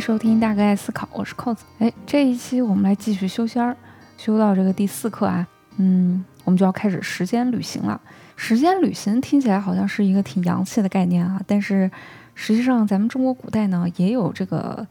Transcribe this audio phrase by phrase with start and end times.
[0.00, 1.62] 收听大哥爱思考，我是扣子。
[1.78, 3.76] 哎，这一期我们来继续修仙儿，
[4.16, 5.46] 修到这个第四课啊，
[5.76, 8.00] 嗯，我们就要开始时间旅行了。
[8.34, 11.90] 时间旅行听起来好像是一个挺洋气的概念啊，但是
[12.34, 14.86] 实际上咱们中国古代呢也有这个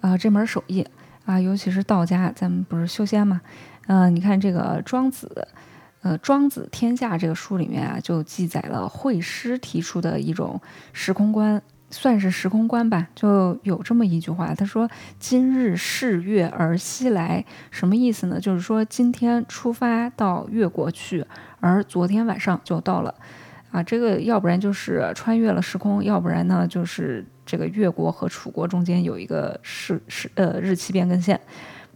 [0.00, 0.84] 呃这门手艺
[1.26, 3.42] 啊，尤其是道家，咱们不是修仙嘛，
[3.86, 5.46] 嗯，你看这个庄子，
[6.00, 10.58] 呃，《庄子天下》这个书里面啊，就记载了惠施提出的一种
[10.94, 11.60] 时空观。
[11.94, 14.90] 算是时空观吧，就有这么一句话，他说
[15.20, 18.40] ：“今日视月而西来”，什么意思呢？
[18.40, 21.24] 就是说今天出发到越国去，
[21.60, 23.14] 而昨天晚上就到了。
[23.70, 31.40] 啊，这个要不然就是穿越了时空，要不然呢就是这个越国和楚国中间有一个时时呃日期变更线。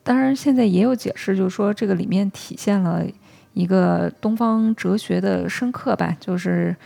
[0.04, 3.04] 当然，现在也有解释，就是说这个里面体现了
[3.52, 6.76] 一个东方哲学的深刻吧，就是。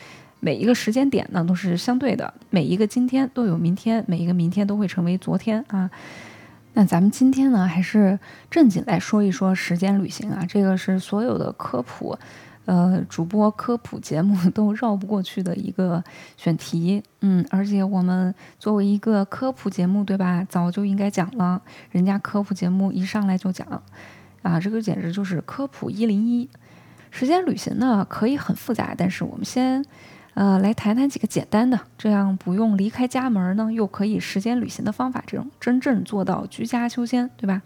[0.44, 5.88] 每一个时间点呢都是相对的，每一个今天都有明天，每一个明天都会成为昨天啊。
[6.72, 8.18] 那咱们今天呢还是
[8.50, 12.18] 正经来说一说时间旅行啊，这个是所有的科普，
[12.64, 16.02] 呃，主播科普节目都绕不过去的一个
[16.36, 17.00] 选题。
[17.20, 20.44] 嗯，而且我们作为一个科普节目，对吧？
[20.48, 21.62] 早就应该讲了，
[21.92, 23.80] 人家科普节目一上来就讲，
[24.42, 26.50] 啊，这个简直就是科普一零一。
[27.12, 29.84] 时间旅行呢可以很复杂，但是我们先。
[30.34, 37.60] 呃，来谈谈几个简单的，这样不用离开家门呢，又可以时间旅行的方法，这种真正做到居家修仙，对吧？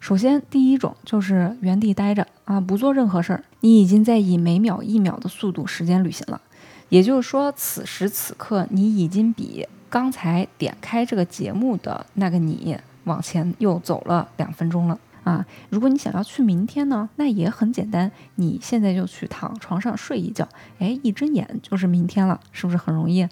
[0.00, 6.40] 首先，第一种就是原地待着啊，不做任何事儿，你已经在以每秒一秒的速度时间旅行了。
[6.88, 14.98] 也就是说，此时此刻，你已经比刚才点开这个节目的那个你往前又走了两分钟了。
[15.24, 20.46] 啊，如果你想要去明天呢，那也很简单，你现在就去躺床上睡一觉，
[20.78, 23.26] 哎，一睁眼就是明天了，是不是很容易？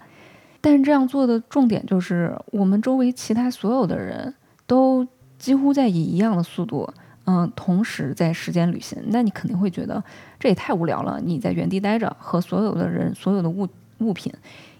[0.59, 4.33] 但是这样做的重点就是，我们周围其他所有的人
[4.65, 6.91] 都几乎在以一样的速度，
[7.25, 10.03] 嗯，同时在时间旅行，那你肯定会觉得
[10.39, 11.21] 这也太无聊了。
[11.21, 13.67] 你在原地待着，和所有的人、所有的物
[13.99, 14.33] 物品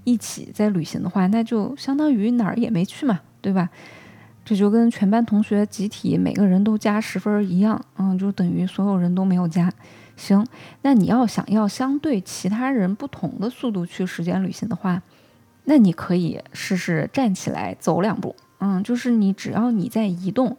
[0.03, 3.69] 一起在旅行的话，那就相当于哪儿也没去嘛，对吧？
[4.46, 9.72] 这就跟全班同学集体每个人都加十分一样，嗯，就等于所有人都没有加。
[10.16, 10.46] 行，
[10.81, 15.02] 那你要想要相对其他人不同的速度去时间旅行的话，
[15.64, 20.58] 那你可以试试站起来走两步，嗯，就是你只要你在移动，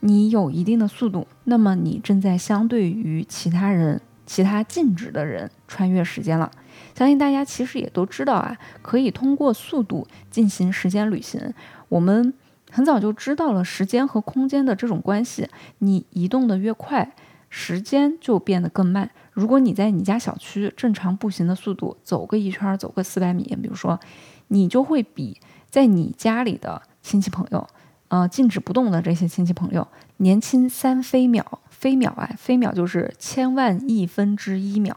[0.00, 6.50] 你有一定的速度，那么你正在相对于其他人、其他静止的人穿越时间了。
[6.94, 11.54] 相信大家其实也都知道啊，可以通过速度进行时间旅行。
[11.88, 12.34] 我们。
[12.74, 15.46] 很早就知道了时间和空间的这种关系，
[15.80, 17.14] 你移动的越快，
[17.50, 19.10] 时间就变得更慢。
[19.32, 24.00] 如果你在你家小区正常步行的速度走个一圈，走个四百米，比如说，
[24.48, 25.38] 你就会比
[25.68, 27.66] 在你家里的亲戚朋友，
[28.08, 31.60] 呃，静止不动的这些亲戚朋友年轻三飞秒。
[31.68, 34.96] 飞秒啊，飞秒就是千万亿分之一秒，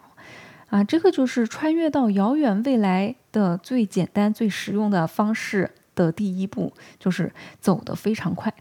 [0.68, 5.72] 啊，这个就是穿越到遥远未来的最简单、最实用的方式。
[5.96, 8.54] 的第一步就是走得非常快，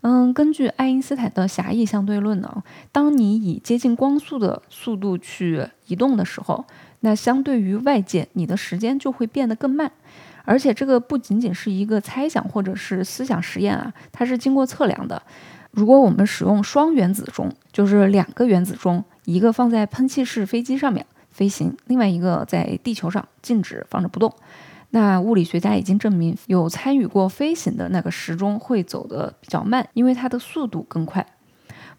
[0.00, 2.62] 嗯，根据爱因斯坦的狭义相对论呢，
[2.92, 6.64] 当你以接近光速的速度去移动的时候，
[7.00, 9.90] 那相对于外界，你的时间就会变得更慢。
[10.44, 15.20] 而且这个不仅仅是一个猜想或者是思想实验啊，它是经过测量的。
[15.72, 24.32] 如果我们使用双原子钟，就是两个原子钟，一个放在喷气式飞机上面飞行，另外一个在地球上静止放着不动。
[24.90, 31.26] 那物理学家已经证明，有参与过飞行的那个时钟会走得比较慢，因为它的速度更快。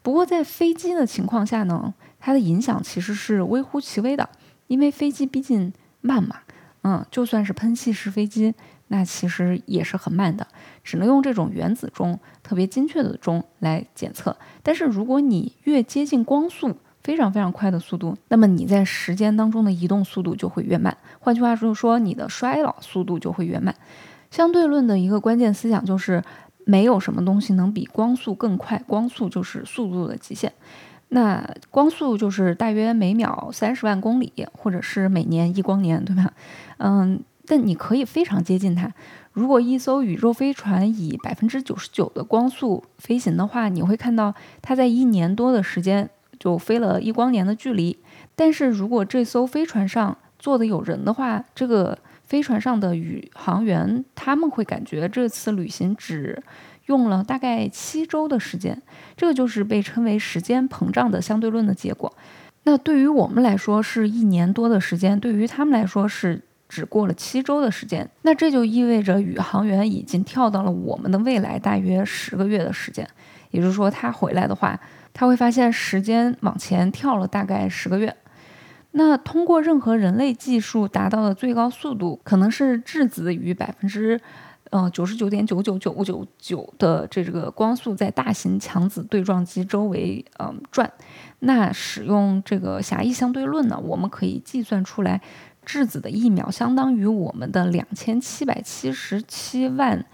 [0.02, 4.28] 不过在飞机的情况下呢，它的影响其实是微乎其微的，
[4.66, 6.36] 因为飞机毕竟慢嘛。
[6.82, 8.54] 嗯，就算是喷气式飞机，
[8.88, 10.46] 那其实也是很慢的，
[10.82, 14.34] 只能用这种原子钟特别精确的钟来检测。
[14.62, 20.96] 但是如果你越接近光速，非常非常快的速度，那么你在时间当中的移动速度就会越慢。
[21.18, 23.74] 换句话说就，说你的衰老速度就会越慢。
[24.30, 26.22] 相对论的一个关键思想就是，
[26.64, 30.52] 没有什么东西能比光速更快，光速就是速度的极限。
[31.08, 36.32] 那光速就是大约每秒三十万公里，或者是每年一光年，对吧？
[36.76, 38.92] 嗯，但你可以非常接近它。
[39.32, 46.10] 如果一艘宇宙飞船以百分之九十九的光速飞行的话，你会看到它在一年多的时间。
[46.40, 47.96] 就飞了一光年的距离，
[48.34, 56.42] 但是如果这艘飞船上坐的有人的话，这个飞船上的宇航员他们会感觉这次旅行只
[56.86, 58.80] 用了大概七周的时间，
[59.16, 62.12] 这个就是被称为时间膨胀的相对论的结果。
[62.64, 68.08] 那对于我们来说是一年多的时间，对于他们来说是只过了七周的时间。
[68.22, 73.06] 那这就意味着宇航员已经跳到了我们的未来大约十个月的时间。
[73.50, 74.78] 也就是说，他回来的话，
[75.12, 78.16] 他会发现时间往前跳了大概十个月。
[78.92, 84.20] 那通过任何人类技术达到的最高速度，可能是质子与百分之。
[84.70, 90.88] 呃，九十九点九九九九九的这个光速在大型强子对撞机周围嗯转，
[91.40, 95.20] 那使用这个狭义相对论呢，我们可以计算出来，
[95.66, 100.06] 质子的一秒相当于我们的两千七百七十七万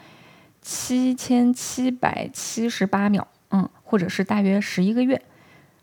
[0.63, 3.29] 七千七百七十八秒，
[3.87, 5.19] 或者是大约十一个月。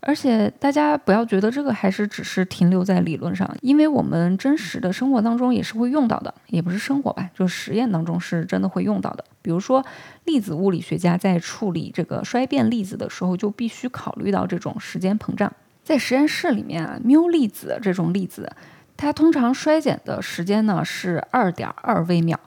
[0.05, 9.23] 而且大家不要觉得这个还是只是停留在理论上，因为我们真实的生活当中也是会用到的，也不是生活吧，就实验当中是真的会用到的。
[9.41, 9.81] 比如说，
[10.25, 15.49] 粒子物理学家在处理这个衰变粒子的时候，就必须考虑到这种时间膨胀。
[15.85, 18.51] 在实验室里面啊，缪粒子这种粒子，
[18.97, 22.37] 它通常衰减的时间呢是二点二微秒。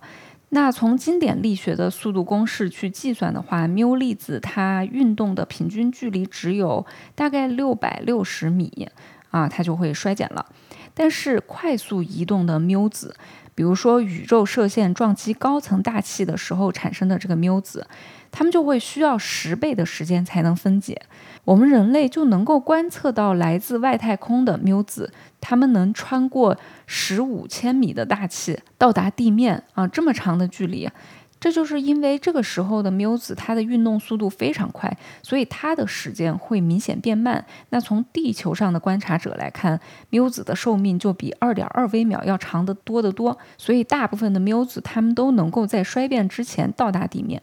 [0.51, 8.89] 那从经典力学的速度公式去计算的话，缪粒子它运动的平均距离只有大概六百六十米
[9.31, 10.47] 啊，它就会衰减了。
[10.95, 13.15] 但是快速移动的缪子，
[13.55, 17.87] 比如说宇宙射线撞击高层大气的时候产生的这个缪子，
[18.31, 21.03] 它们就会需要十倍的时间才能分解。
[21.47, 30.91] 我们人类就能够观测到来自外太空的缪子，它们能穿过十五千米的大气到达地面啊，这么长的距离，
[31.39, 37.45] 这就是因为这个时候的缪子它的运动速度非常快，所以它的时间会明显变慢。
[37.71, 39.79] 那从地球上的观察者来看，
[40.11, 47.41] 缪子的寿命就比二点二微秒要长得多得多，所以大部分的缪子它们都能够在衰变之前到达地面。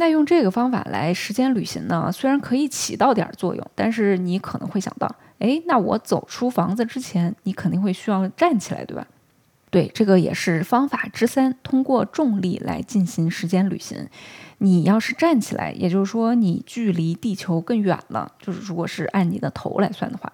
[0.00, 2.10] 那用这个方法来时间旅行呢？
[2.10, 5.06] 虽然可以起到点作用，但是你可能会想到，
[5.40, 9.06] 哎，那我走出房子之前，你肯定会需要站起来，对吧？
[9.68, 14.08] 对，这个也是方法之三，通过重力来进行时间旅行。
[14.56, 20.32] 你要是站起来，也就是说你距离地球更远了，就是如果是按你的头来算的话，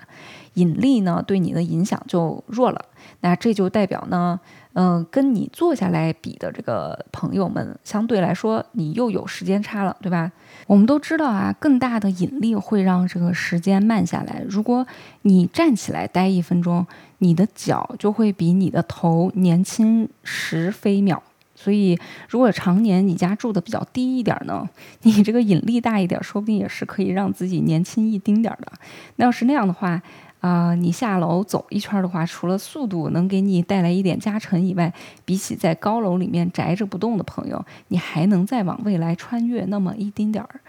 [0.55, 2.81] 引力呢对你的影响就弱了。
[3.23, 4.39] 那这就代表呢。
[4.79, 10.31] 嗯，跟你坐下来比的这个朋友们，相对来说你又有时间差了，对吧？
[10.67, 14.45] 我们都知道啊，更大的引力会让这个时间慢下来。
[14.47, 14.87] 如果
[15.23, 16.87] 你站起来待一分钟，
[17.21, 21.23] 你的脚就会比你的头年轻十飞秒。
[21.59, 21.99] 所以，
[22.29, 24.69] 如果常年你家住的比较低一点呢，
[25.05, 28.71] 你这个引力大一点，说不定也是可以让自己年轻一丁点儿的。
[29.17, 30.03] 那要是那样的话，
[30.41, 34.93] 啊，你下楼走一圈的话，除了速度能给你带来一点加成以外，
[35.25, 40.61] 比起在高楼里面宅着不动的朋友，你还能再往未来穿越那么一丁点儿。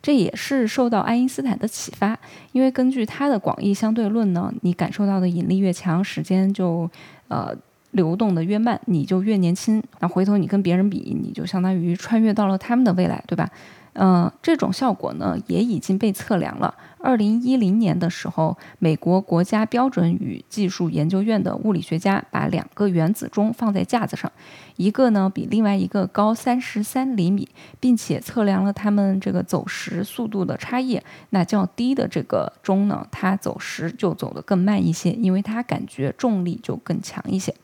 [0.00, 2.16] 这也是受到爱因斯坦的启发，
[2.52, 6.88] 因为根据他的广义相对论呢，你感受到的引力越强，时间就
[7.28, 7.56] 呃
[7.92, 9.82] 流动的越慢，你就越年轻。
[10.00, 13.50] 那回头你跟别人比，你就相当于穿越到了他们的未来，对吧？
[13.94, 16.74] 嗯，这种效果呢也已经被测量了。
[16.98, 24.32] 二零一零年的时候，美国国家标准与技术研究院的物理学家把两个原子钟放在架子上，
[24.76, 27.48] 一个呢比另外一个高三十三厘米，
[27.78, 31.00] 并且测量了它们这个走时速度的差异。
[31.30, 37.54] 那较低的这个钟呢，它走时就走得更慢一些，因为它感觉重力就更强一些。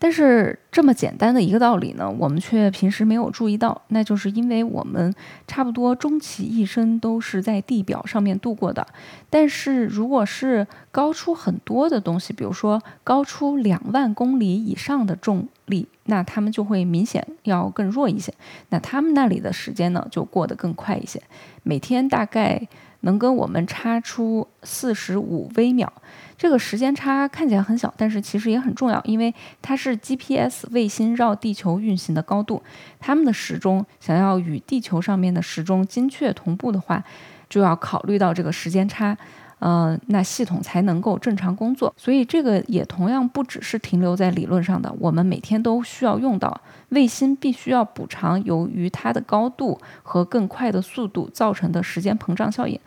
[0.00, 5.12] 但是这么简单的一个道理呢，我们却平时没有注意到，那就是因为我们
[5.46, 8.86] 差不多终其一生都是在地表上面度过的。
[9.28, 18.32] 但是如果是高出很多的东西，比如说高出两万公里以上的重力，那它们就会明显要更弱一些。
[18.68, 21.20] 那它们那里的时间呢，就过得更快一些，
[21.64, 22.68] 每天大概。
[23.00, 25.92] 能跟我们差出四十五微秒，
[26.36, 32.62] 这个时间差看起来很小，但是其实也很重要，因为它是 GPS 卫星绕地球运行的高度，
[32.98, 37.02] 它们的时钟想要与地球上面的时钟精确同步的话，
[37.48, 39.16] 就要考虑到这个时间差。
[39.58, 46.60] 呃，那系统才能够正常工作，所以这个也同样不只是停留在理论上的，我们每天都需要用到。
[46.90, 52.78] 卫星必须要补偿由于它的高度和更快的速度造成的时间膨胀效应。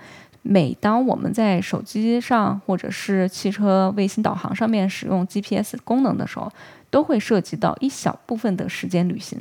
[0.44, 6.52] 每当我们在手机上或者是汽车卫星导航上面使用 GPS 功能的时候，
[6.90, 9.38] 都会涉及到一小部分的时间旅行。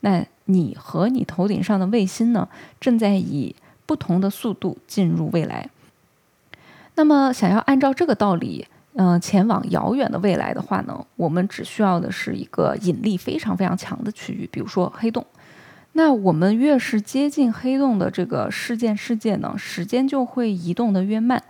[0.00, 2.48] 那你和你头顶上的卫星呢，
[2.80, 3.54] 正在以
[3.84, 5.68] 不同的速度进入未来。
[6.98, 15.24] 那么，想要按照这个道理，嗯，前往遥远的未来的话呢，我们只需要的是一个引力非常非常强的区域，比如说黑洞。
[15.92, 21.40] 那我们越是接近黑洞的这个事件世界呢，时间就会移动的越慢。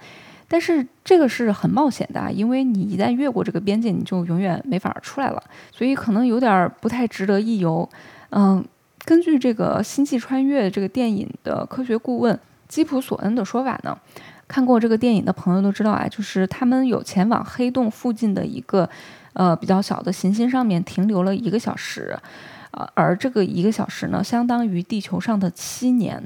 [0.47, 7.88] 但是这个是很冒险的，因为你一旦越过这个边界，你就永远没法出来了，所以可能有点不太值得一游。
[8.28, 8.62] 嗯，
[9.07, 12.38] 根据这个《星际穿越》这个电影的科学顾问
[12.69, 13.99] 基普索恩的说法呢，
[14.49, 18.88] 看过这个电影的朋友都知道啊，就是他们有前往黑洞附近的一个
[19.35, 22.19] 呃比较小的行星上面停留了一个小时，
[22.71, 26.21] 呃，而这个一个小时呢，相当于地球上的七年。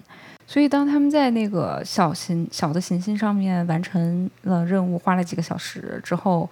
[0.47, 6.49] 所以，当他们在那个小行小的行星上面完成了任务，花了几个小时之后，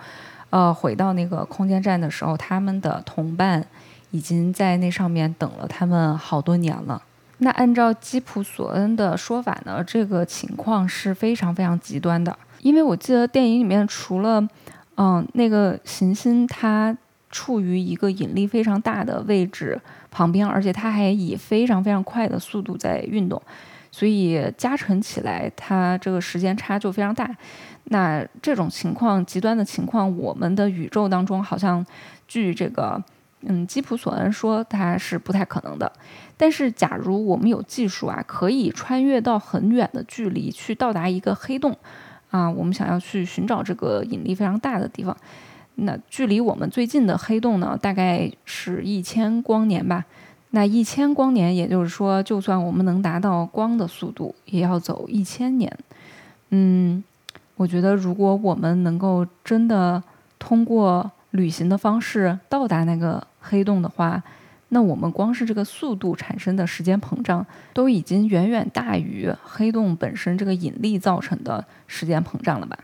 [0.50, 3.64] 呃，回到那个空间站的时候，他们的同伴
[4.10, 7.02] 已经在那上面等了他们好多年了。
[7.40, 14.46] 那按照基普索恩的说法呢，这个情况是非常非常极端的，因为我记得电影里面除了，
[14.96, 16.96] 嗯，那个行星它
[17.30, 19.80] 处于一个引力非常大的位置
[20.10, 23.40] 旁边，而且它还以非常非常快的速度在运动。
[23.92, 27.28] 所以加成起来，它这个时间差就非常大。
[27.84, 31.84] 那这种情况，极端的情况，我们的宇宙当中好像，
[32.28, 33.02] 据这个
[33.40, 35.90] 嗯基普索恩说，它是不太可能的。
[36.40, 41.76] 但是，假如我们有技术啊，可以穿越到很远的距离去到达一个黑洞
[42.30, 45.14] 啊，我们想要去寻找这个引力非常大的地方，
[45.74, 50.06] 那距离我们最近的黑洞呢，大概是一千光年吧。
[50.52, 55.70] 那一千光年，也就是说，就算我们能达到光的速度，也要走一千年。
[56.48, 57.04] 嗯，
[57.56, 60.02] 我觉得如果我们能够真的
[60.38, 64.22] 通过旅行的方式到达那个黑洞的话，
[64.70, 72.78] 那我们光是这个速度产生的时间膨胀，都已经远远大于黑洞本身这个引力造成的时间膨胀了吧？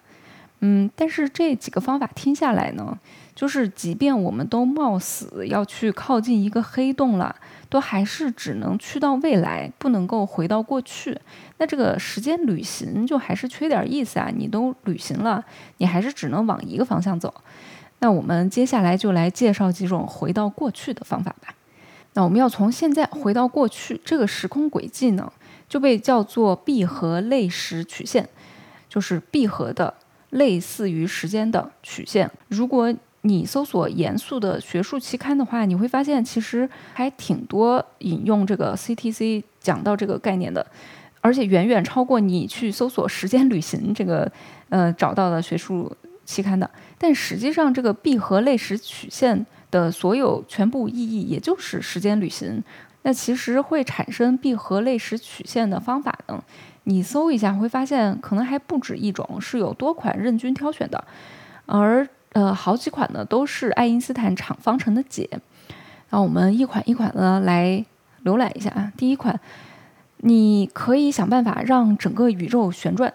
[0.60, 2.98] 嗯，但是这几个方法听下来呢，
[3.34, 7.34] 就是即便我们都冒死要去靠近一个黑洞了。
[7.68, 11.18] 都还是只能去到未来，不能够回到过去。
[11.58, 14.30] 那这个时间旅行就还是缺点意思啊！
[14.32, 15.44] 你都旅行了，
[15.78, 17.34] 你还是只能往一个方向走。
[17.98, 21.52] 那我们接下来就来介绍几种回到过去的方法吧。
[22.16, 25.30] 那我们要从现在回到过去，这个时空轨迹呢，
[25.68, 28.26] 就被叫做闭合类时曲线，
[28.88, 29.92] 就是闭合的
[30.30, 32.30] 类似于时间的曲线。
[32.48, 40.66] 如果你搜索严肃的学术期刊的话，你会发现其实还挺多引用这个 CTC 讲到这个概念的，
[41.20, 44.32] 而且远远超过你去搜索时间旅行这个
[44.70, 45.94] 呃找到的学术
[46.24, 46.70] 期刊的。
[46.96, 52.62] 但实际上，这个闭合类时曲线的所有全部意义，也就是时间旅行。
[53.02, 56.42] 那其实会产生闭合类时曲线的方法呢？
[56.84, 61.04] 你搜一下会发现，可能还不止一种，是有多款任君挑选的，
[61.66, 62.08] 而。
[62.32, 65.26] 呃，好几款呢都是爱因斯坦场方程的解，
[66.10, 67.82] 那我们一款一款的来
[68.24, 68.92] 浏览一下啊。
[68.94, 69.40] 第一款，
[70.18, 73.14] 你可以想办法让整个宇宙旋转，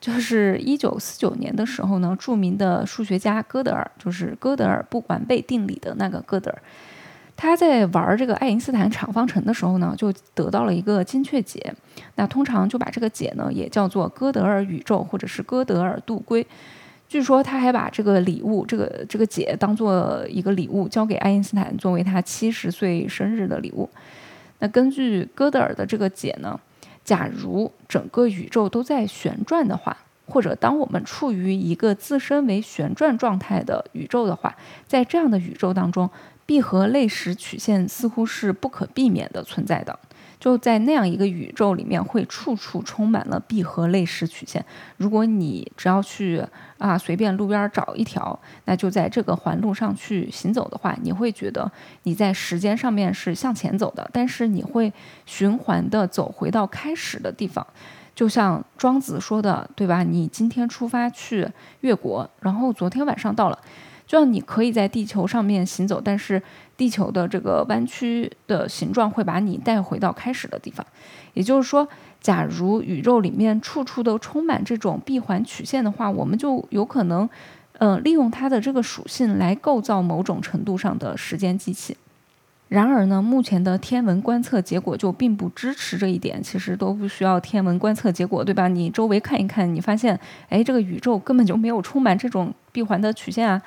[0.00, 6.62] 就是一九四九年的时候呢，著名的数学家哥德尔，就是哥德尔不完备定理的那个哥德尔，
[7.36, 11.74] 他在玩这个爱因斯坦场方程的时候呢，就得到了一个精确解。
[12.14, 16.46] 那通常就把这个解呢也叫做哥德尔宇宙或者是哥德尔度规。
[17.08, 23.88] 据说他还把这个礼物，这个这个解当做一个礼物交给爱因斯坦，作为他七十岁生日的礼物。
[24.58, 26.60] 那根据哥德尔的这个解呢，
[27.08, 29.96] 假如整个宇宙都在旋转的话，
[30.26, 34.54] 或者当我们处于一个自身为旋转状态的宇宙的话，
[34.86, 36.10] 在这样的宇宙当中，
[36.44, 39.98] 闭合类时曲线似乎是不可避免的存在的。
[40.40, 44.64] 就在那样一个宇宙里面，会处处充满了闭合类时曲线。
[44.96, 46.42] 如果你只要去
[46.78, 51.70] 啊随便路边找一条，那就在这个环路上去行走的话，你会觉得
[52.04, 54.92] 你在时间上面是向前走的，但是你会
[55.26, 57.66] 循环的走回到开始的地方。
[58.14, 60.02] 就像庄子说的，对吧？
[60.02, 61.48] 你今天出发去
[61.82, 63.58] 越国，然后昨天晚上到了。
[64.06, 66.42] 就像你可以在地球上面行走，但是
[66.78, 70.86] 地球的这个弯曲的形状会把你带回到开始的地方。
[71.34, 71.86] 也就是说，
[72.20, 77.28] 假如宇宙里面处处都充满这种闭环曲线的话，我们就有可能，
[77.78, 81.96] 呃，利用它的这个属性来构造某种程度上的时间机器。
[82.68, 86.42] 然而呢，目前的天文观测结果就并不支持这一点。
[86.42, 88.68] 其实都不需要天文观测结果，对吧？
[88.68, 90.18] 你周围看一看，你发现，
[90.50, 93.62] 哎，这个宇宙根本就没有充满这种闭环的曲线啊。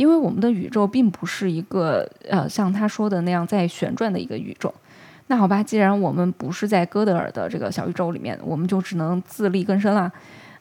[0.00, 4.72] 因为我们的宇宙并不是一个呃像他说的那样在旋转的一个宇宙。
[5.26, 10.10] 那好吧，既然我们不是在哥德尔的这个小宇宙里面，我们就只能自力更生了。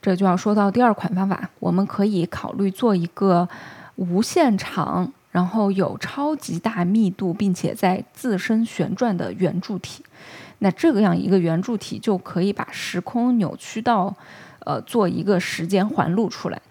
[0.01, 3.47] 这就要说到第二款方法，我们可以考虑做一个
[3.95, 10.03] 无限长，然后有超级大密度，并且在自身旋转的圆柱体。
[10.57, 14.13] 那这个样一个圆柱体就可以把时空扭曲到
[14.65, 16.61] 呃做一个时间环路出来。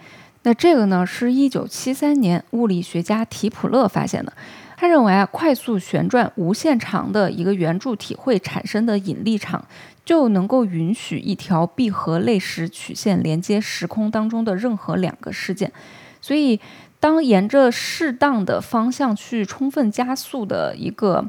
[0.42, 4.32] 那这个呢，是一九七三年物理学家提普勒发现的。
[4.76, 9.66] 他认为啊，快速旋转无限长的一个圆柱体会产生的引力场，
[10.04, 15.72] 就能够允许一条闭合类时曲线连接时空当中的任何两个事件。
[16.20, 16.60] 所以，
[17.00, 21.28] 当沿着适当的方向去充分加速的一个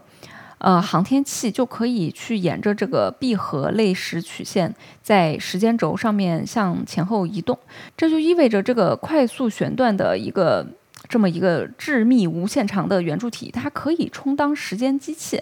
[0.60, 7.60] 呃航天器，就可以去沿着这个闭合类时曲线在时间轴上面向前后移动。
[7.98, 10.66] 这就意味着这个快速旋转的一个。
[11.08, 15.42] 这么一个致密无限长的圆柱体，它可以充当时间机器，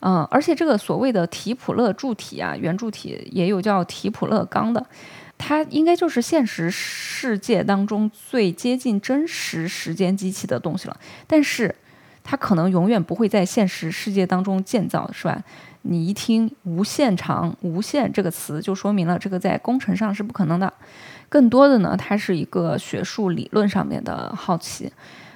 [0.00, 4.84] 嗯，而且这个所谓的提普勒柱体啊，圆柱体也有叫提普勒缸的，
[5.38, 11.00] 它应该就是现实世界当中最接近真实时间机器的东西了。
[11.26, 11.74] 但是，
[12.30, 15.42] 它可能永远不会在现实世界当中建造，是吧？
[15.80, 20.70] 你一听“无限长”“无限”这个词，就说明了这个在工程上是不可能的。
[21.30, 24.92] 更多的呢，它是一个学术理论上面的好奇，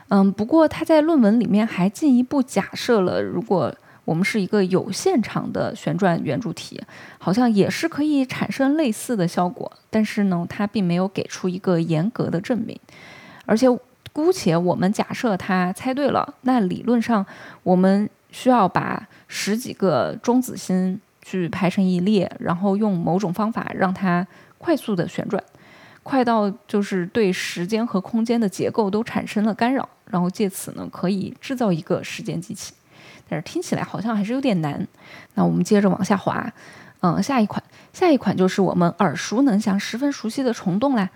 [0.09, 6.79] 嗯，不过他在论文里面还进一步假设了，如果我们是一个有限长的旋转圆柱体，
[7.17, 9.73] 好像也是可以产生类似的效果。
[9.89, 12.79] 但是呢，他并没有给出一个严格的证明。
[13.47, 13.67] 而且，
[14.13, 17.25] 姑且我们假设他猜对了，那理论上
[17.63, 24.27] 我们需要把十几个中子星去排成一列，然后用某种方法让它
[24.59, 25.43] 快速的旋转。
[26.03, 32.75] 快到就是对时间和空间的结构都产生了干扰，然后借此呢可以制造一个时间机器，
[33.29, 34.87] 但是听起来好像还是有点难。
[35.35, 36.53] 那我们接着往下滑，
[37.01, 41.09] 嗯，下一款，下一款就是我们耳熟能详、十分熟悉的虫洞啦。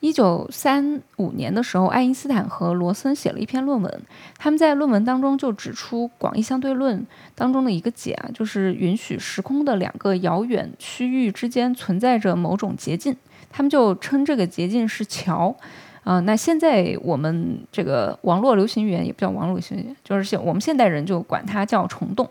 [0.00, 4.02] 一九三五年的时候，爱因斯坦和罗森写了一篇论文，
[4.38, 13.14] 他们在论文当中就指出广义相对论当中的一个解啊，就是允许时空的两个遥远区域之间存在着某种捷径。
[13.50, 15.54] 他们就称这个捷径是桥，
[16.04, 22.26] 啊，那现在我们这个网络流行语言也不叫网络流行语言，就是现我们现代人就管它叫虫洞。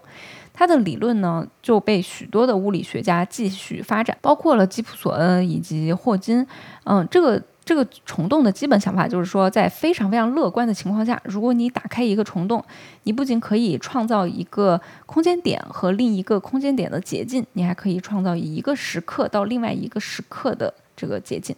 [0.52, 6.46] 它的理论呢就被许多的物理学家继续发展，包括了吉普索恩以及霍金。
[6.84, 12.66] 嗯，这个这个虫洞的基本想法就是说，在非常非常乐观的情况下，如果你打开一个虫洞，
[13.04, 20.74] 你不仅可以创造一个空间点和另一个空间点的捷径，你还可以创造一个时刻到另外一个时刻的。
[20.96, 21.56] 这个捷径，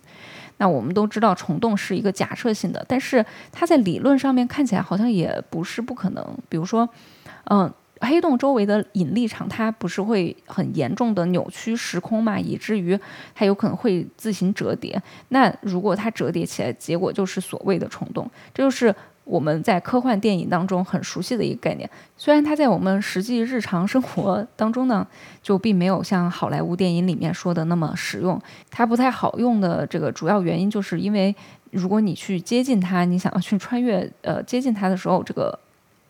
[0.57, 6.23] 那我们都知道虫洞是一个假设性的，但是它在理论上面看起来好像也不是不可能。
[6.47, 6.87] 比如说，
[7.45, 12.99] 嗯，黑洞周围的引力场它不是会很严重的扭曲时空嘛，以至于
[13.33, 15.01] 它有可能会自行折叠。
[15.29, 18.93] 那如果它折叠起来，结果就是所谓的虫洞，这就是。
[19.23, 25.07] 我们在科幻电影当中很熟悉的一个概念，虽然它在我们实际日常生活当中呢，
[25.43, 28.41] 就并没有像好莱坞电影里面说的那么实用。
[28.71, 31.33] 它不太好用的这个主要原因，就是因为
[31.69, 35.57] 如果你去接近它，你想要去穿越，呃，接近它的时候，这个。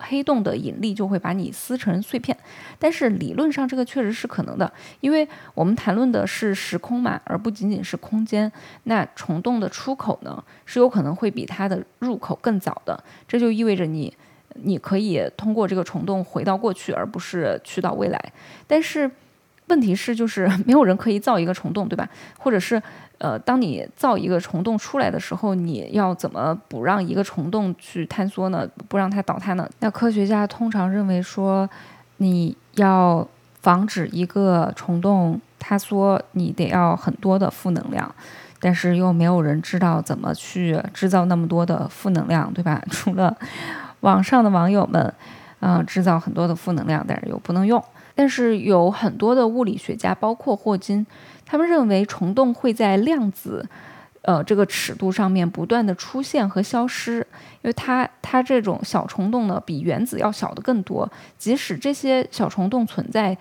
[0.02, 2.36] 黑洞的引力就会把你撕成碎片，
[2.80, 8.52] 但是理论上这个确实是可能的，因为我们谈论的是时空嘛，而不仅仅是空间。
[8.84, 14.14] 那虫洞的出口呢，是有可能会比它的入口更早的，这就意味着你，
[14.56, 18.34] 你可以通过这个虫洞回到过去，而不是去到未来。
[18.68, 19.10] 但是
[19.68, 22.10] 问题是，就是没有人可以造一个虫洞，对吧？
[22.38, 22.82] 或者是。
[23.22, 28.68] 呃，当你造一个虫洞出来的时候，你要怎么不让一个虫洞去坍缩呢？
[28.88, 29.70] 不让它倒塌呢？
[29.78, 31.70] 那科学家通常认为说，
[32.18, 33.28] 你要
[33.62, 38.12] 防止一个虫洞塌缩，你得要很多的负能量，
[38.60, 42.82] 但是又没有人知道怎么去制造那么多的负能量，对吧？
[42.90, 43.38] 除了
[44.00, 45.14] 网上的网友们，
[45.60, 47.84] 嗯，制造很多的负能量，但是又不能用。
[48.22, 51.04] 但是有很多的物理学家，包括霍金。
[51.44, 53.68] 他们认为虫洞会在量子，
[54.22, 57.18] 呃，这个尺度上面不断的出现和消失，
[57.64, 61.12] 因为它它这种小虫洞呢，比原子要小的更多。
[61.40, 63.36] 即使这些小虫洞存在，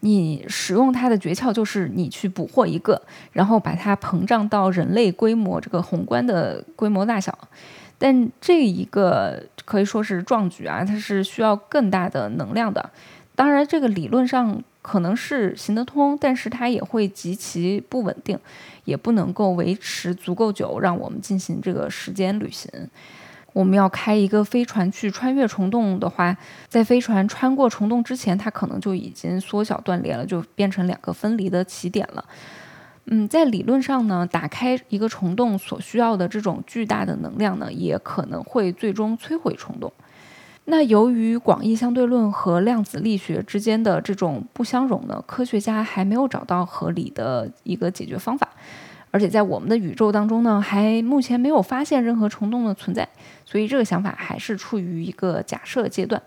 [0.00, 3.00] 你使用它的诀窍就是你去捕获一个，
[3.32, 7.32] 然后把它膨胀到人类规模这个宏观的规模大小。
[7.96, 12.90] 但这一个可以说是壮举啊，它是需要更大的能量的。
[13.38, 14.64] 当然，这个理论上。
[14.80, 18.38] 可能是行得通，但是它也会极其不稳定，
[18.86, 22.70] 也不能够维持足够久，让我们进行这个时间旅行。
[23.52, 26.34] 我们要开一个飞船去穿越虫洞的话，
[26.68, 32.24] 在飞船穿过虫洞之前，它可能就已经缩小断裂了，就变成两个分离的起点了。
[33.06, 39.92] 嗯，在理论上呢，打开一个虫洞所需要的这种巨大的能量呢，也可能会最终摧毁虫洞。
[40.70, 48.46] 那由于广义相对论和量子力学之间的这种不相容呢，科学家还没有找到合理的一个解决方法。
[49.10, 53.08] 而且在我们的宇宙当中呢，还目前没有发现任何虫洞的存在，
[53.46, 56.20] 所以这个想法还是处于一个假设阶段。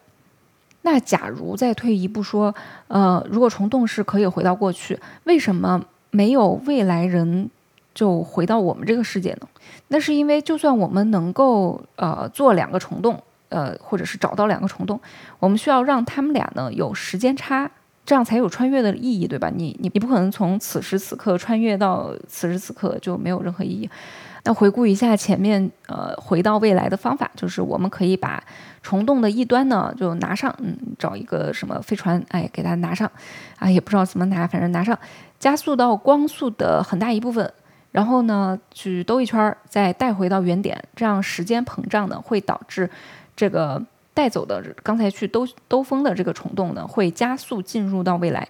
[0.81, 2.55] 那假如再退一步说，
[2.87, 7.51] 呃，如果虫洞是可以回到过去，为什么没有未来人
[7.93, 9.47] 就回到我们这个世界呢？
[9.89, 13.21] 那是因为就算我们能够呃做两个虫洞，
[13.51, 14.99] 呃，或者是找到两个虫洞，
[15.37, 17.69] 我们需要让他们俩呢有时间差。
[18.03, 19.51] 这样才有穿越的意义，对吧？
[19.55, 23.87] 你你你不可能从此时此刻穿越到此时此刻就没有任何意义。
[24.43, 28.43] 那回顾一下前面呃回到未来的方法，就是我们可以把
[28.81, 33.09] 虫洞的一端呢就拿上，嗯，找一个什么飞船，哎，给它拿上，
[33.59, 34.97] 啊，也不知道怎么拿，反正拿上，
[35.39, 37.53] 加速到光速的很大一部分，
[37.91, 42.89] 然后呢去兜一圈儿，再带回到原点，这样时间膨胀呢会导致
[43.41, 43.81] 这个。
[44.13, 48.45] 带走的刚才去兜兜风的这个虫洞呢，会加速进入到未来。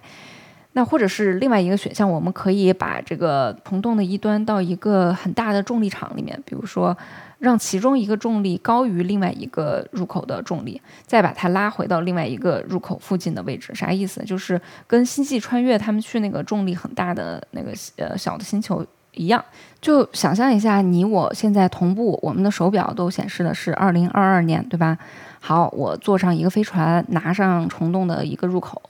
[0.72, 6.98] 那或者是另外一个选项，我们可以把这个虫洞的一端到一个很大的重力场里面，比如说
[7.38, 13.72] 让其中一个重力高于另外一个入口的重力，再把它拉回到另外一个入口附近的位置。
[13.72, 14.24] 啥意思？
[14.24, 19.44] 就是跟星际穿越他们去那个重力很大的那个呃小的星球一样。
[19.80, 24.96] 就想象一下，你我现在同步，我们的手表都显示的是二零二二年，对吧？
[25.40, 28.80] 好，我坐上一个飞船，拿上虫洞的一个入口，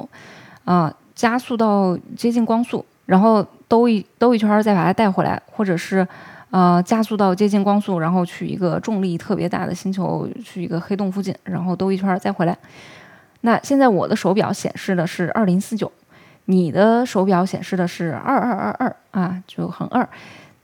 [0.67, 6.07] 啊，加速到接近光速，然后兜一兜一圈，再把它带回来，或者是，
[6.51, 12.55] 呃，加速到接近光速，然后去一个重力特别大的星球，去一个黑洞附近，然后兜一圈再回来。
[13.41, 15.91] 那现在我的手表显示的是二零四九，
[16.47, 20.09] 你的手表显示的是二二二二啊，就很二。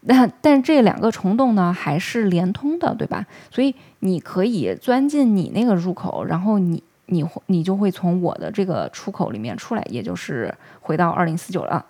[0.02, 3.26] 那但这两个虫洞呢还是连通的，对吧？
[3.50, 11.84] 所以你可以钻进你那个入口，然后你你你就会从我的这个出口里面出来，也就是回到二零四九了。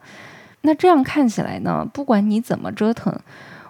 [0.63, 3.15] 那这样看起来呢，不管你怎么折腾，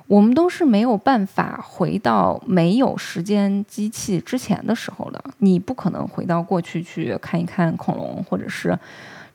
[0.07, 5.23] 我们都是没有办法回到没有时间机器之前的时候的。
[5.39, 8.79] 你不可能回到过去去看一看恐龙，或者是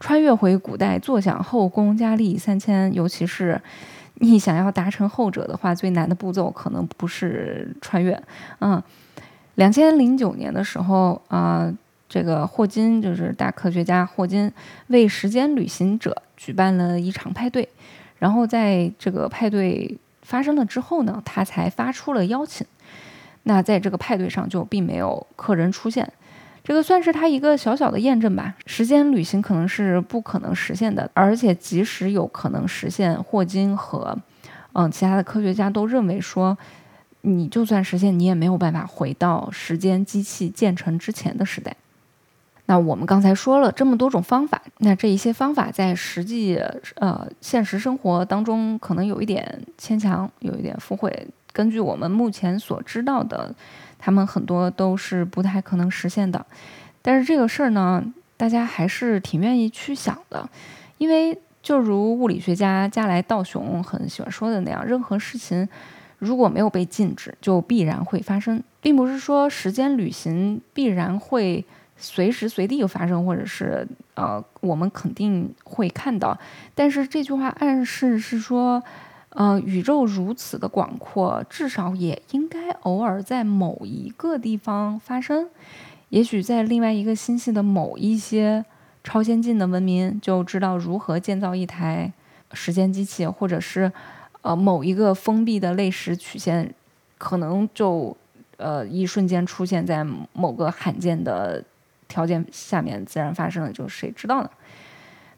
[0.03, 3.61] 穿越回古代坐享后宫佳丽三千，尤其是。
[4.15, 8.21] 你想要达成后者的话，最难的步骤可能不是穿越。
[8.59, 8.81] 嗯，
[9.55, 11.73] 两千零九年的时候啊，
[12.09, 14.51] 这个霍金就是大科学家霍金，
[14.87, 17.67] 为时间旅行者举办了一场派对。
[18.19, 22.67] 然后在这个派对发生了之后呢，他才发出了邀请。
[23.43, 26.07] 那在这个派对上就并没有客人出现。
[26.63, 28.55] 这个算是他一个小小的验证吧。
[28.65, 34.17] 时间旅行可能是不可能实现的，而且即使有可能实现，霍金和
[34.71, 36.57] 嗯其他的科学家都认为说，
[37.21, 41.75] 你就算实现，你也没有办法回到时间机器建成之前的时代。
[42.65, 46.57] 那我们刚才说了这么多种方法，那这一些方法在实际
[46.95, 51.27] 呃现实生活当中可能有一点牵强，有一点附会。
[51.53, 53.55] 根据我们目前所知道的。
[54.05, 56.45] 他们很多都是不太可能实现的，
[57.01, 58.03] 但是这个事儿呢，
[58.35, 60.49] 大家还是挺愿意去想的，
[60.97, 65.65] 因为就如物理学家加来道雄很喜欢说的那样，任何事情
[66.19, 71.63] 如果没有被禁止，就必然会发生，并不是说时间旅行必然会
[71.95, 76.37] 随时随地发生，或者是呃我们肯定会看到，
[76.75, 78.83] 但是这句话暗示是说。
[79.35, 85.49] 呃，宇宙如此的广阔，至少也应该偶尔在某一个地方发生。
[86.09, 88.63] 也许在另外一个星系的某一些
[89.03, 92.13] 超先进的文明就知道如何建造一台
[92.51, 93.91] 时间机器，或者是
[94.43, 96.71] 呃某一个封闭的类时曲线，
[97.17, 98.15] 可能就
[98.57, 101.63] 呃一瞬间出现在某个罕见的
[102.07, 104.49] 条件下面自然发生了，就谁知道呢？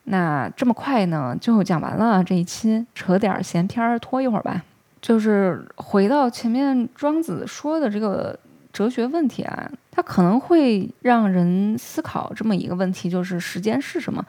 [0.05, 4.63] 那这么快呢，就讲完了这一期，扯点闲篇儿，拖一会儿吧。
[5.01, 8.37] 就是回到前面庄子说的这个
[8.73, 14.25] 哲学问题啊，它可能会让人思考这么一个问题，就是时间是什么？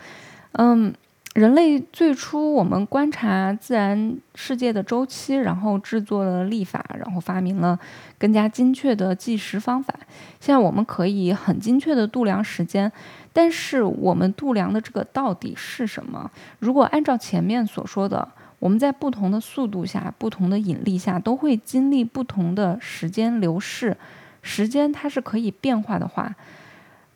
[0.52, 0.92] 嗯。
[1.34, 7.78] 人类最初，我们观察自然世界的周期，然后制作了历法，然后发明了
[8.18, 9.94] 更加精确的计时方法。
[10.40, 12.90] 现在我们可以很精确的度量时间，
[13.37, 16.31] 但是我们度量的这个到底是什么？
[16.59, 18.27] 如果按照前面所说的，
[18.59, 23.94] 我们在不同的速度下、不同的引力下，都会经历不同的时间流逝，
[24.40, 26.35] 时间它是可以变化的话。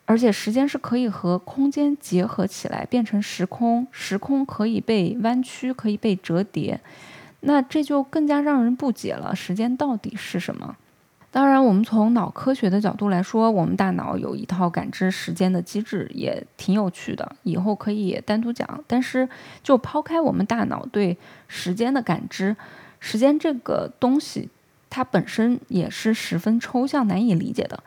[0.05, 6.79] 而且时间是可以和空间结合起来变成时空，时空可以被弯曲，可以被折叠，
[7.41, 9.35] 那这就更加让人不解了。
[9.35, 10.77] 时间到底是什么？
[11.33, 18.83] 当然，我们从脑科学的角度来说，我们大脑有一套感知时间的机制，也挺有趣的，以后可以单独讲。
[18.89, 19.29] 但是，
[19.63, 21.17] 就抛开我们大脑对
[21.47, 22.57] 时间的感知，
[22.99, 24.49] 时间这个东西，
[24.91, 27.81] 它本身也是十分抽象、难以理解的。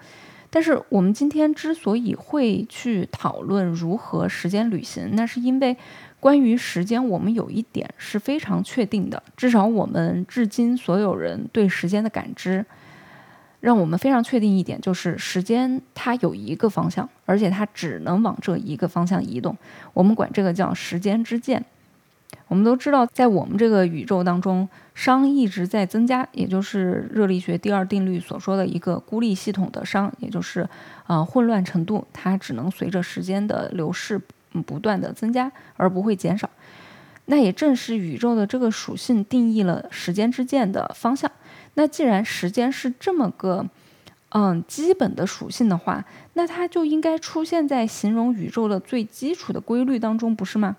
[0.49, 5.75] 但是我们今天之所以会去讨论如何时间旅行，那是因为
[6.21, 12.63] 关于时间，我们有一点是非常确定的，至少我们至今所有人对时间的感知，
[13.63, 19.57] 让我们非常确定一点，就是时间它有一个方向，而且它只能往这一个方向移动。
[19.93, 21.63] 我们管这个叫时间之箭。
[22.49, 30.67] 我们都知道，在我们这个宇宙当中，熵一直在增加，也就是热力学第二定律所说的一个孤立系统的熵，也就是
[31.07, 34.19] 呃混乱程度，它只能随着时间的流逝
[34.65, 36.49] 不断的增加，而不会减少。
[37.27, 41.31] 那也正是宇宙的这个属性定义了时间之箭的方向。
[41.75, 43.65] 那既然时间是这么个
[44.29, 50.75] 嗯基本的属性的话，那它就应该出现在形容宇宙的最基础的规律当中，不是吗？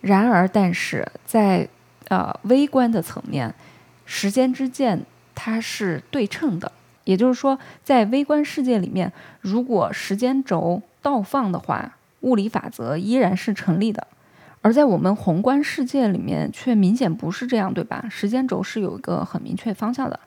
[0.00, 1.68] 然而，但是在
[2.08, 3.54] 呃微观的层面，
[4.04, 6.70] 时间之箭它是对称的，
[7.04, 9.10] 也就是说，在微观世界里面，
[9.40, 14.06] 如果时间轴倒放的话，物理法则依然是成立的；
[14.64, 18.06] 而在我们宏观世界里面，却明显不是这样，对吧？
[18.10, 20.18] 时间轴是有一个很明确方向的。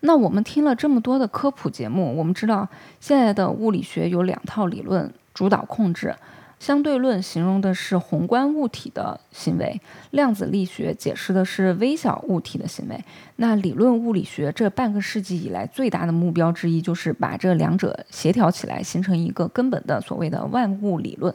[0.00, 2.66] 那我们听了这么多的科普节目，我们知道
[2.98, 6.16] 现在的物理学有两套理论主导控制。
[6.58, 9.78] 相对论形容的是宏观物体的行为，
[10.12, 12.98] 量子力学解释的是微小物体的行为。
[13.36, 21.34] 那理论物理学这半个世纪以来最大的目标之一，就是把这两者协调起来，形成一个根本的所谓的万物理论。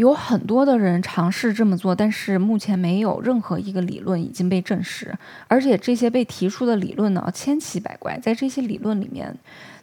[0.00, 5.14] 有很多的人尝试这么做，但是目前没有任何一个理论已经被证实。
[5.46, 9.36] 而且这些被提出的理论呢，千奇百怪，在这些理论里面。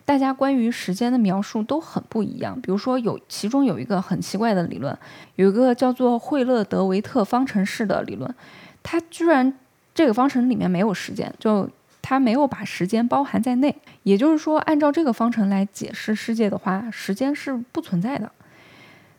[0.06, 2.60] 大家关于时间的描述都很不一样。
[2.60, 4.98] 比如说，有其中有一个很奇怪的理论，
[5.36, 8.34] 有一个叫做惠勒德维特方程式的理论，
[8.82, 9.54] 它居然
[9.94, 11.70] 这个方程里面没有时间，就
[12.02, 13.76] 它没有把时间包含在内。
[14.02, 18.32] 也就是说，按照这个方程来解释世界的话，时间是不存在的。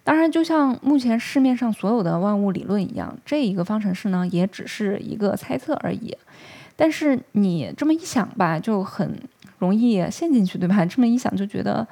[0.09, 6.17] 当然，就像目前市面上所有的万物理论一样，这一个方程式呢，也只是一个猜测而已。
[6.77, 9.21] 但是你这么一想吧，就很。
[9.59, 10.85] 容易陷进去，对吧？
[10.87, 11.85] 这么一想就觉得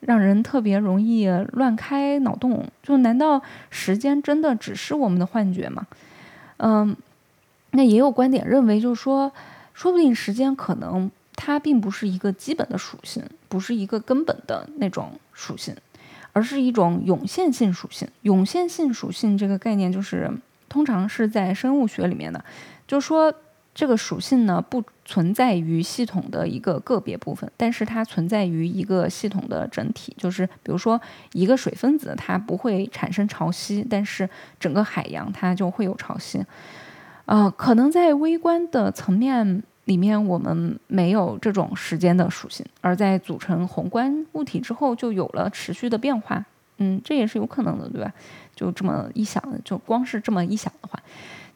[0.00, 2.64] 让人特别容易乱开脑洞。
[2.80, 5.84] 就难道时间真的只是我们的幻觉吗？
[6.58, 6.96] 嗯，
[7.72, 9.32] 那也有观点认为，就是说，
[9.74, 15.74] 说不定时间可能它并不是一个基本的属性，不是一个根本的那种属性，
[16.32, 18.08] 而是一种涌现性属性。
[18.22, 20.30] 涌现性属性这个概念就是
[20.68, 22.44] 通常是在生物学里面的，
[22.86, 23.32] 就说。
[23.74, 30.14] 这个属性呢，不存在于系统的一个个别部分，但是它存在于一个系统的整体。
[30.18, 31.00] 就是比如说，
[31.32, 34.28] 一个水分子它不会产生潮汐，但是
[34.60, 36.42] 整个海洋它就会有潮汐。
[37.24, 46.44] 呃，可能在微观的层面里面，我们没有这种时间的属性，而在组成宏观物体之后，就有了持续的变化。
[46.78, 48.12] 嗯，这也是有可能的，对吧？
[48.54, 50.98] 就这么一想，就光是这么一想的话，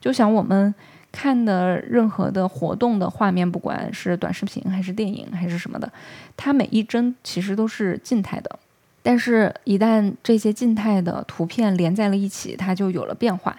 [0.00, 0.74] 就想我们。
[1.12, 5.90] 看的任何的活动的画面，不管是短视频还是电影还是什么的，
[6.36, 8.58] 它每一帧其实都是静态的。
[9.02, 13.56] 但是，一旦这些静态的图片连在了一起，它就有了变化。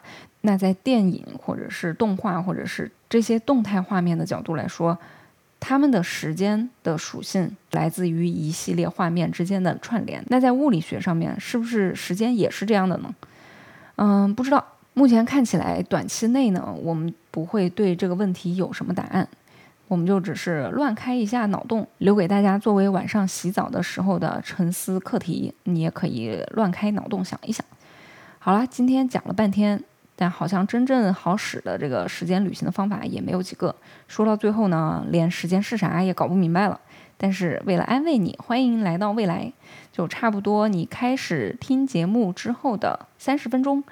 [0.48, 4.98] 那在电影或者是动画或者是这些动态画面的角度来说，
[5.60, 10.24] 它们的时间的属性来自于一系列画面之间的串联。
[10.30, 13.14] 那在物理学上面，是不是时间也是这样的呢？
[13.98, 14.66] 嗯，不知道。
[14.94, 19.28] 目前看起来，短期内呢，我们不会对这个问题有什么答案，
[19.90, 25.54] 我们就只是乱开一下脑洞，留给大家作为晚上洗澡的时候的沉思课题。
[25.66, 27.66] 你也可以乱开脑洞想一想。
[28.40, 29.84] 好了，今天讲了半天，
[30.18, 33.74] 但好像真正好使的这个时间旅行的方法也没有几个。
[34.10, 36.78] 说到最后呢，连时间是啥也搞不明白了。
[37.20, 39.54] 但是为了安慰你，欢迎来到未来，
[39.92, 43.84] 就差不多你开始听节目之后的三十分钟。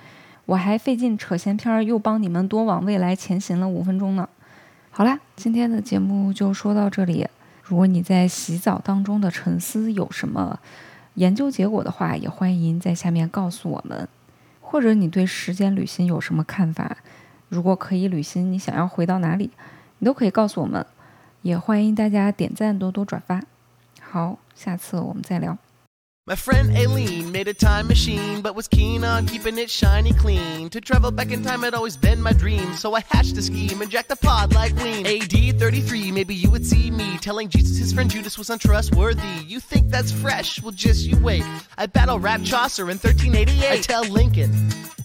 [0.48, 4.28] 我还费劲扯闲篇儿，又帮你们多往未来前行了五分钟呢。
[4.92, 7.28] 好啦，今天的节目就说到这里。
[7.64, 10.60] 如果你在洗澡当中的沉思有什么
[11.16, 14.08] 研究结果的话，也欢迎在下面告诉我们。
[14.76, 16.98] 或者你对时间旅行有什么看法？
[17.48, 19.50] 如果可以旅行，你想要回到哪里？
[20.00, 20.86] 你都可以告诉我们。
[21.44, 23.42] 也欢迎大家点赞、多多转发。
[24.02, 25.58] 好，下次我们再聊。
[26.28, 30.72] My friend Aileen made a time machine, but was keen on keeping it shiny clean.
[30.72, 33.80] To travel back in time had always been my dream, so I hatched a scheme
[33.80, 35.06] and jacked a pod like Ween.
[35.06, 39.22] AD 33, maybe you would see me telling Jesus his friend Judas was untrustworthy.
[39.46, 40.60] You think that's fresh?
[40.64, 41.44] Well, just you wait.
[41.78, 43.72] I battle rap Chaucer in 1388.
[43.72, 44.52] I tell Lincoln.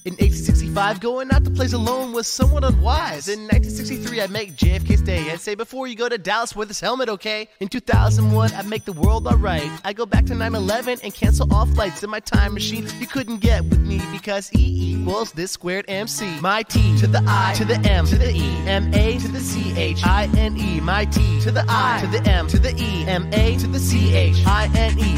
[0.07, 3.29] In 1865, going out to plays alone was somewhat unwise.
[3.29, 6.81] In 1963, I'd make JFK's day and say, before you go to Dallas, wear this
[6.81, 7.51] helmet, okay?
[7.61, 9.71] In 2001, I'd make the world alright.
[9.85, 12.89] I go back to 9 11 and cancel all flights in my time machine.
[12.99, 16.41] You couldn't get with me because E equals this squared MC.
[16.41, 19.41] My T to the I to the M to the E, M A to the
[19.41, 20.81] C H I N E.
[20.81, 23.79] My T to the I to the M to the E, M A to the
[23.79, 25.17] C H I N E.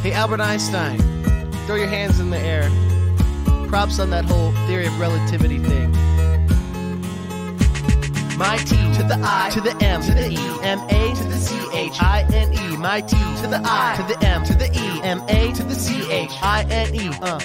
[0.00, 0.96] Hey, Albert Einstein,
[1.66, 2.70] throw your hands in the air
[3.72, 5.90] props on that whole theory of relativity thing.
[8.36, 11.38] My T to the I to the M to the E M A to the
[11.38, 12.76] C H I N E.
[12.76, 15.74] My T to the I to the M to the E M A to the
[15.74, 17.08] C H I N E.
[17.22, 17.40] Uh.